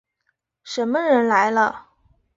[0.63, 1.89] 什么人来了？